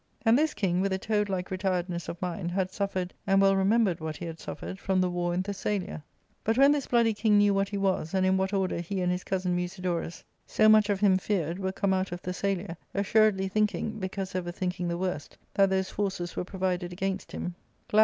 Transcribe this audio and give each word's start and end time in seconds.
And 0.25 0.35
this 0.35 0.55
king, 0.55 0.81
with 0.81 0.91
a 0.93 0.97
toad 0.97 1.29
like 1.29 1.49
retiredness 1.51 2.09
of 2.09 2.19
mind, 2.23 2.49
had 2.53 2.71
suffered, 2.71 3.13
and 3.27 3.39
well 3.39 3.55
remembered. 3.55 3.99
what 3.99 4.17
he 4.17 4.25
had 4.25 4.39
suffered, 4.39 4.79
from 4.79 4.99
the 4.99 5.11
war 5.11 5.31
in 5.31 5.43
Thessajia. 5.43 6.01
But 6.43 6.57
when 6.57 6.71
this 6.71 6.87
bloody 6.87 7.13
king 7.13 7.37
knew 7.37 7.53
what 7.53 7.69
he 7.69 7.77
was, 7.77 8.15
and 8.15 8.25
in 8.25 8.35
what 8.35 8.51
order 8.51 8.79
he 8.79 9.01
and 9.01 9.11
his 9.11 9.23
cousin 9.23 9.55
Musidorus, 9.55 10.23
so 10.47 10.67
much 10.67 10.89
of 10.89 11.01
him 11.01 11.19
feared, 11.19 11.59
were 11.59 11.71
come 11.71 11.93
out 11.93 12.11
of 12.11 12.23
Thessalia, 12.23 12.77
assuredly 12.95 13.47
thinking, 13.47 13.99
because 13.99 14.33
ever 14.33 14.51
thinking 14.51 14.87
the 14.87 14.97
worst, 14.97 15.37
that 15.53 15.69
those 15.69 15.91
forces 15.91 16.35
were 16.35 16.43
provided 16.45 16.91
against 16.91 17.31
him, 17.31 17.41
glad 17.41 17.49
/ 17.49 17.49
154 17.49 17.97
ARCADIA. 17.97 17.99